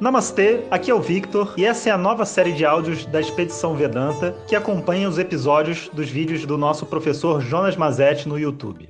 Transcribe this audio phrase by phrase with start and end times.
[0.00, 3.74] Namastê, aqui é o Victor e essa é a nova série de áudios da Expedição
[3.74, 8.88] Vedanta que acompanha os episódios dos vídeos do nosso professor Jonas Mazetti no YouTube.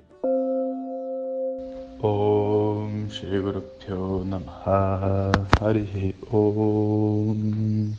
[2.02, 3.64] Om Shri Guru
[6.30, 7.92] Om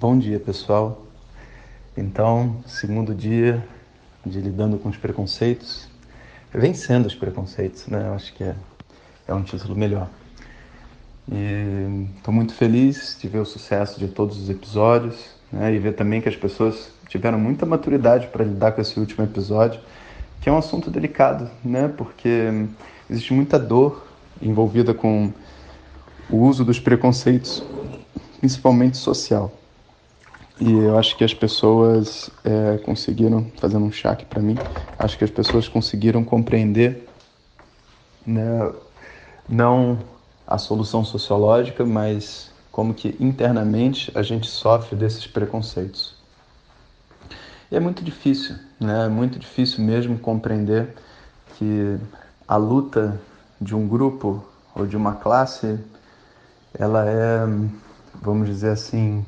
[0.00, 1.06] Bom dia, pessoal.
[1.96, 3.64] Então, segundo dia
[4.26, 5.88] de lidando com os preconceitos,
[6.52, 8.08] vencendo os preconceitos, né?
[8.08, 8.56] Eu acho que é,
[9.28, 10.08] é um título melhor.
[11.28, 15.16] E estou muito feliz de ver o sucesso de todos os episódios
[15.52, 19.24] né, e ver também que as pessoas tiveram muita maturidade para lidar com esse último
[19.24, 19.80] episódio,
[20.40, 22.66] que é um assunto delicado, né, porque
[23.08, 24.06] existe muita dor
[24.40, 25.32] envolvida com
[26.30, 27.62] o uso dos preconceitos,
[28.38, 29.52] principalmente social.
[30.60, 34.56] E eu acho que as pessoas é, conseguiram, fazendo um chaque para mim,
[34.98, 37.08] acho que as pessoas conseguiram compreender
[38.26, 38.70] né,
[39.48, 39.98] não
[40.50, 46.16] a solução sociológica, mas como que internamente a gente sofre desses preconceitos.
[47.70, 49.06] E é muito difícil, né?
[49.06, 50.92] É muito difícil mesmo compreender
[51.56, 51.96] que
[52.48, 53.20] a luta
[53.60, 55.78] de um grupo ou de uma classe,
[56.76, 57.46] ela é,
[58.20, 59.24] vamos dizer assim,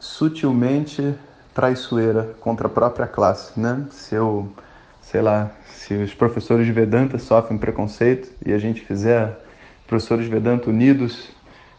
[0.00, 1.14] sutilmente
[1.54, 3.86] traiçoeira contra a própria classe, né?
[3.92, 4.52] Se eu,
[5.00, 9.45] sei lá, se os professores de Vedanta sofrem preconceito e a gente fizer
[9.86, 11.30] professores Vedanta unidos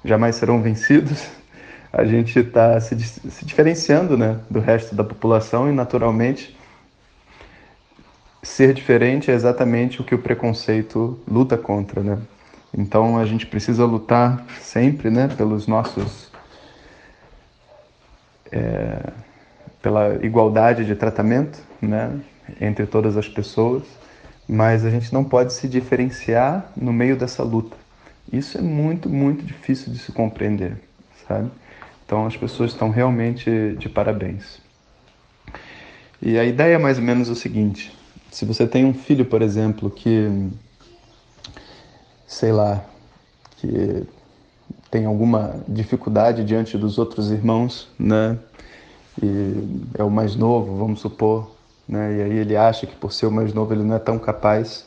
[0.04, 1.28] jamais serão vencidos,
[1.92, 6.56] a gente está se, se, diferenciando né, do resto da população e, naturalmente,
[8.44, 12.02] ser diferente é exatamente o que o preconceito luta contra.
[12.02, 12.18] Né?
[12.78, 16.32] Então, a gente precisa lutar sempre né, pelos nossos.
[18.52, 19.12] É,
[19.82, 22.20] pela igualdade de tratamento né,
[22.60, 23.84] entre todas as pessoas,
[24.48, 27.76] mas a gente não pode se diferenciar no meio dessa luta.
[28.32, 30.78] Isso é muito, muito difícil de se compreender,
[31.28, 31.50] sabe?
[32.06, 34.60] Então as pessoas estão realmente de parabéns.
[36.22, 37.96] E a ideia é mais ou menos o seguinte:
[38.32, 40.50] se você tem um filho, por exemplo, que,
[42.26, 42.84] sei lá,
[43.58, 44.04] que
[44.90, 48.38] tem alguma dificuldade diante dos outros irmãos, né?
[49.22, 51.52] E é o mais novo, vamos supor,
[51.88, 52.18] né?
[52.18, 54.86] E aí ele acha que por ser o mais novo ele não é tão capaz.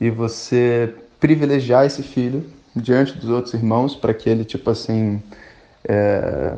[0.00, 5.22] E você privilegiar esse filho diante dos outros irmãos para que ele, tipo assim,
[5.84, 6.54] é,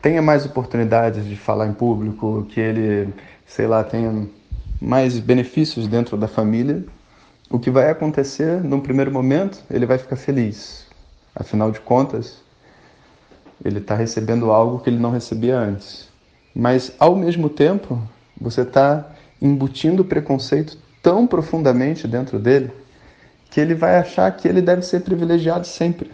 [0.00, 3.12] tenha mais oportunidades de falar em público, que ele,
[3.46, 4.26] sei lá, tenha
[4.80, 6.84] mais benefícios dentro da família.
[7.50, 10.86] O que vai acontecer num primeiro momento, ele vai ficar feliz.
[11.34, 12.42] Afinal de contas,
[13.64, 16.08] ele está recebendo algo que ele não recebia antes.
[16.54, 18.00] Mas, ao mesmo tempo,
[18.40, 22.70] você está embutindo preconceito tão profundamente dentro dele
[23.54, 26.10] que ele vai achar que ele deve ser privilegiado sempre.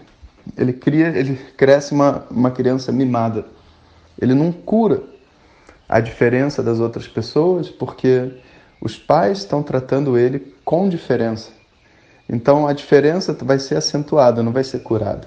[0.59, 3.47] Ele cria, ele cresce uma, uma criança mimada.
[4.21, 5.03] Ele não cura
[5.89, 8.31] a diferença das outras pessoas porque
[8.79, 11.51] os pais estão tratando ele com diferença.
[12.29, 15.27] Então a diferença vai ser acentuada, não vai ser curada.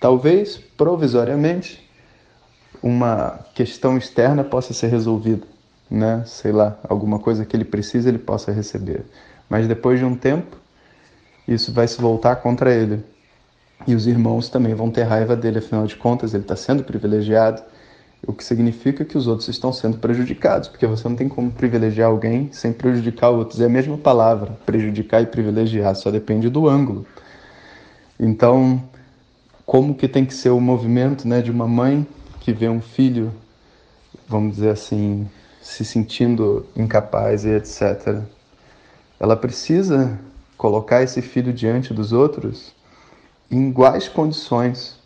[0.00, 1.88] Talvez provisoriamente
[2.82, 5.46] uma questão externa possa ser resolvida,
[5.88, 6.24] né?
[6.26, 9.04] Sei lá, alguma coisa que ele precisa ele possa receber.
[9.48, 10.60] Mas depois de um tempo
[11.46, 13.04] isso vai se voltar contra ele.
[13.86, 17.62] E os irmãos também vão ter raiva dele, afinal de contas, ele está sendo privilegiado,
[18.24, 22.08] o que significa que os outros estão sendo prejudicados, porque você não tem como privilegiar
[22.08, 23.60] alguém sem prejudicar outros.
[23.60, 27.04] É a mesma palavra, prejudicar e privilegiar, só depende do ângulo.
[28.20, 28.80] Então,
[29.66, 32.06] como que tem que ser o movimento né, de uma mãe
[32.38, 33.32] que vê um filho,
[34.28, 35.28] vamos dizer assim,
[35.60, 38.20] se sentindo incapaz e etc.
[39.18, 40.18] Ela precisa
[40.56, 42.72] colocar esse filho diante dos outros
[43.50, 44.96] em iguais condições,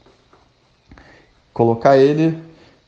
[1.53, 2.39] colocar ele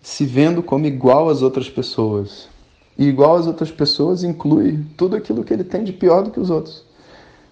[0.00, 2.48] se vendo como igual às outras pessoas.
[2.96, 6.40] E igual às outras pessoas inclui tudo aquilo que ele tem de pior do que
[6.40, 6.84] os outros.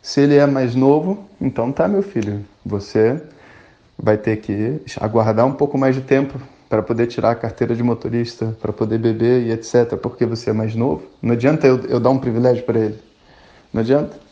[0.03, 3.21] Se ele é mais novo, então tá, meu filho, você
[3.99, 7.83] vai ter que aguardar um pouco mais de tempo para poder tirar a carteira de
[7.83, 11.03] motorista, para poder beber e etc, porque você é mais novo.
[11.23, 12.99] Não adianta eu, eu dar um privilégio para ele.
[13.73, 14.26] Não adianta.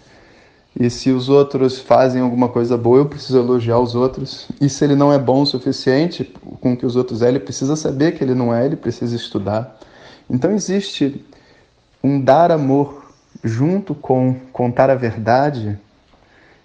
[0.79, 4.49] E se os outros fazem alguma coisa boa, eu preciso elogiar os outros.
[4.61, 6.25] E se ele não é bom o suficiente
[6.61, 9.15] com o que os outros é, ele precisa saber que ele não é, ele precisa
[9.15, 9.79] estudar.
[10.29, 11.25] Então existe
[12.03, 13.05] um dar amor
[13.43, 15.79] junto com contar a verdade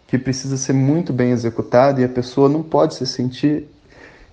[0.07, 3.67] que precisa ser muito bem executado e a pessoa não pode se sentir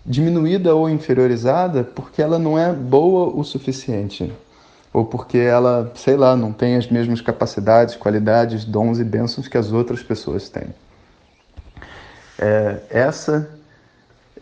[0.06, 4.32] diminuída ou inferiorizada porque ela não é boa o suficiente
[4.96, 9.58] ou porque ela, sei lá, não tem as mesmas capacidades, qualidades, dons e bênçãos que
[9.58, 10.75] as outras pessoas têm.
[12.38, 13.46] É, essa,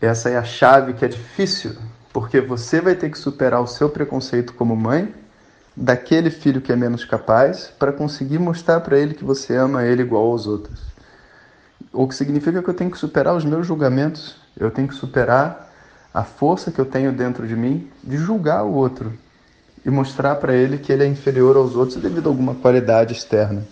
[0.00, 1.72] essa é a chave que é difícil,
[2.12, 5.12] porque você vai ter que superar o seu preconceito como mãe
[5.76, 10.02] daquele filho que é menos capaz para conseguir mostrar para ele que você ama ele
[10.02, 10.80] igual aos outros.
[11.92, 15.68] O que significa que eu tenho que superar os meus julgamentos, eu tenho que superar
[16.14, 19.12] a força que eu tenho dentro de mim de julgar o outro
[19.84, 23.62] e mostrar para ele que ele é inferior aos outros devido a alguma qualidade externa.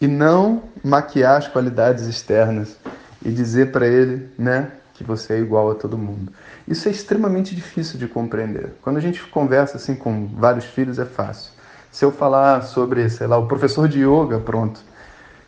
[0.00, 2.76] E não maquiar as qualidades externas
[3.24, 6.32] e dizer para ele, né, que você é igual a todo mundo.
[6.66, 8.72] Isso é extremamente difícil de compreender.
[8.82, 11.52] Quando a gente conversa assim com vários filhos é fácil.
[11.90, 14.80] Se eu falar sobre, sei lá, o professor de yoga, pronto,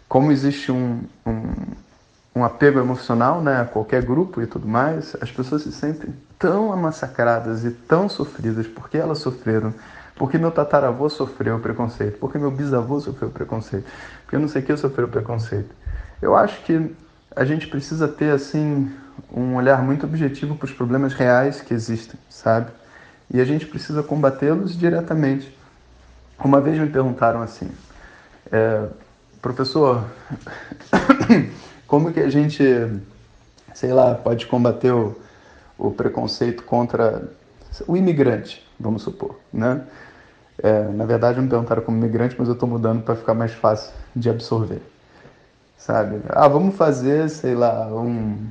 [0.09, 1.53] como existe um, um,
[2.35, 6.77] um apego emocional né, a qualquer grupo e tudo mais, as pessoas se sentem tão
[6.77, 9.73] massacradas e tão sofridas porque elas sofreram,
[10.17, 13.87] porque meu tataravô sofreu preconceito, porque meu bisavô sofreu preconceito,
[14.23, 15.75] porque eu não sei o que sofreu preconceito.
[16.21, 16.95] Eu acho que
[17.37, 18.91] a gente precisa ter assim
[19.33, 22.71] um olhar muito objetivo para os problemas reais que existem, sabe?
[23.33, 25.57] E a gente precisa combatê-los diretamente.
[26.39, 27.71] Uma vez me perguntaram assim,
[28.51, 28.87] é,
[29.41, 30.05] professor,
[31.87, 32.65] como que a gente,
[33.75, 35.17] sei lá, pode combater o,
[35.79, 37.29] o preconceito contra
[37.87, 39.83] o imigrante, vamos supor, né?
[40.63, 43.93] É, na verdade, me perguntaram como imigrante, mas eu estou mudando para ficar mais fácil
[44.15, 44.81] de absorver,
[45.77, 46.21] sabe?
[46.29, 48.47] Ah, vamos fazer, sei lá, um,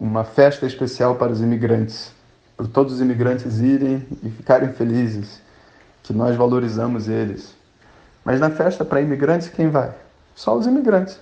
[0.00, 2.12] uma festa especial para os imigrantes,
[2.56, 5.42] para todos os imigrantes irem e ficarem felizes,
[6.02, 7.54] que nós valorizamos eles.
[8.24, 9.92] Mas na festa para imigrantes, quem vai?
[10.34, 11.18] Só os imigrantes.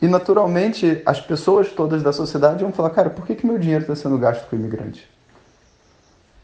[0.00, 3.82] E naturalmente as pessoas todas da sociedade vão falar: cara, por que, que meu dinheiro
[3.82, 5.08] está sendo gasto com imigrante?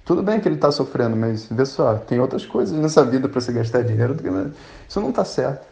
[0.05, 3.41] Tudo bem que ele está sofrendo, mas vê só, tem outras coisas nessa vida para
[3.41, 4.17] você gastar dinheiro.
[4.89, 5.65] Isso não está certo.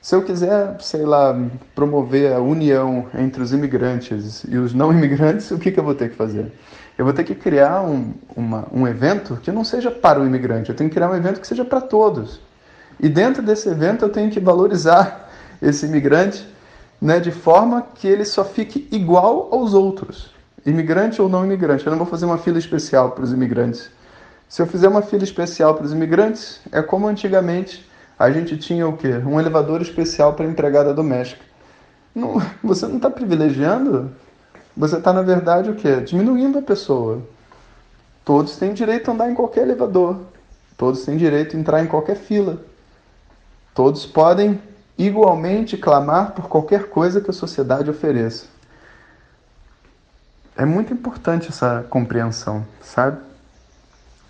[0.00, 1.34] Se eu quiser, sei lá,
[1.74, 5.94] promover a união entre os imigrantes e os não imigrantes, o que, que eu vou
[5.94, 6.52] ter que fazer?
[6.96, 10.70] Eu vou ter que criar um, uma, um evento que não seja para o imigrante,
[10.70, 12.40] eu tenho que criar um evento que seja para todos.
[13.00, 15.30] E dentro desse evento eu tenho que valorizar
[15.60, 16.46] esse imigrante
[17.04, 20.30] né, de forma que ele só fique igual aos outros,
[20.64, 21.86] imigrante ou não imigrante.
[21.86, 23.90] Eu não vou fazer uma fila especial para os imigrantes.
[24.48, 27.86] Se eu fizer uma fila especial para os imigrantes, é como antigamente
[28.18, 29.18] a gente tinha o quê?
[29.18, 31.44] Um elevador especial para empregada doméstica.
[32.14, 34.10] Não, você não está privilegiando,
[34.74, 36.00] você está, na verdade, o quê?
[36.00, 37.20] Diminuindo a pessoa.
[38.24, 40.20] Todos têm direito a andar em qualquer elevador.
[40.74, 42.62] Todos têm direito a entrar em qualquer fila.
[43.74, 44.58] Todos podem
[44.96, 48.46] igualmente clamar por qualquer coisa que a sociedade ofereça.
[50.56, 53.18] É muito importante essa compreensão, sabe?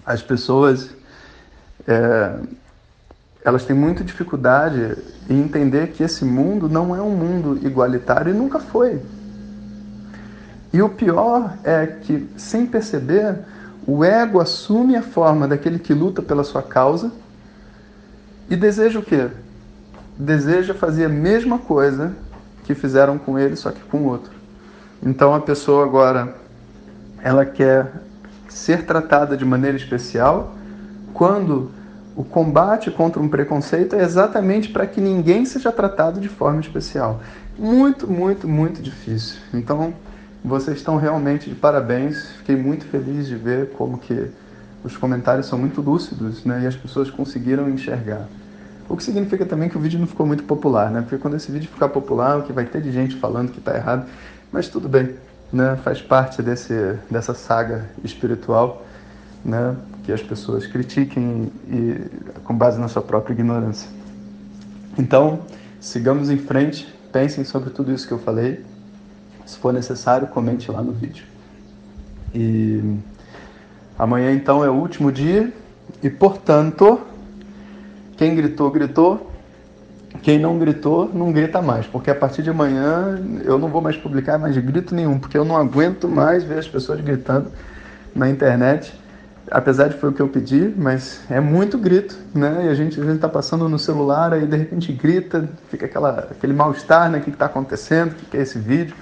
[0.06, 0.90] As pessoas
[1.86, 2.38] é,
[3.44, 4.96] elas têm muita dificuldade
[5.28, 9.02] em entender que esse mundo não é um mundo igualitário e nunca foi.
[10.72, 13.38] E o pior é que, sem perceber,
[13.86, 17.12] o ego assume a forma daquele que luta pela sua causa
[18.48, 19.28] e deseja o quê?
[20.18, 22.14] Deseja fazer a mesma coisa
[22.64, 24.32] que fizeram com ele, só que com outro.
[25.02, 26.34] Então a pessoa agora
[27.22, 27.92] ela quer
[28.48, 30.54] ser tratada de maneira especial
[31.12, 31.70] quando
[32.16, 37.20] o combate contra um preconceito é exatamente para que ninguém seja tratado de forma especial.
[37.58, 39.38] Muito, muito, muito difícil.
[39.52, 39.94] Então,
[40.44, 42.30] vocês estão realmente de parabéns.
[42.38, 44.30] Fiquei muito feliz de ver como que
[44.84, 46.62] os comentários são muito lúcidos, né?
[46.62, 48.28] E as pessoas conseguiram enxergar.
[48.88, 51.00] O que significa também que o vídeo não ficou muito popular, né?
[51.00, 53.74] Porque quando esse vídeo ficar popular, o que vai ter de gente falando que está
[53.74, 54.06] errado,
[54.52, 55.14] mas tudo bem,
[55.52, 55.78] né?
[55.82, 58.84] Faz parte desse dessa saga espiritual,
[59.44, 59.74] né?
[60.04, 61.98] que as pessoas critiquem e,
[62.44, 63.88] com base na sua própria ignorância.
[64.98, 65.40] Então,
[65.80, 68.64] sigamos em frente, pensem sobre tudo isso que eu falei.
[69.46, 71.24] Se for necessário, comente lá no vídeo.
[72.34, 72.98] E
[73.98, 75.52] amanhã então é o último dia
[76.02, 77.00] e, portanto,
[78.24, 79.30] quem gritou, gritou.
[80.22, 83.96] Quem não gritou, não grita mais, porque a partir de amanhã eu não vou mais
[83.96, 87.50] publicar mais grito nenhum, porque eu não aguento mais ver as pessoas gritando
[88.14, 88.94] na internet
[89.50, 92.66] apesar de foi o que eu pedi, mas é muito grito, né?
[92.66, 97.10] E a gente está passando no celular aí de repente grita, fica aquela, aquele mal-estar,
[97.10, 97.18] né?
[97.18, 98.12] O que está acontecendo?
[98.12, 98.94] O que é esse vídeo?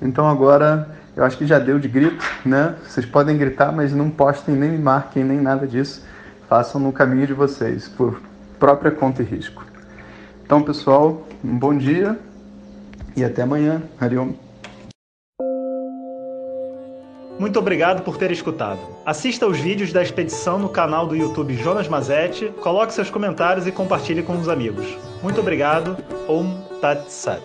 [0.00, 2.76] Então agora eu acho que já deu de grito, né?
[2.86, 6.04] Vocês podem gritar, mas não postem nem me marquem nem nada disso.
[6.48, 8.20] Façam no caminho de vocês, por
[8.62, 9.66] própria conta e risco.
[10.44, 12.16] Então, pessoal, um bom dia
[13.16, 13.82] e até amanhã.
[14.00, 14.34] Hariom.
[17.40, 18.78] Muito obrigado por ter escutado.
[19.04, 23.72] Assista aos vídeos da expedição no canal do YouTube Jonas Mazetti, coloque seus comentários e
[23.72, 24.86] compartilhe com os amigos.
[25.24, 25.96] Muito obrigado.
[26.28, 27.42] Om Tat Sat.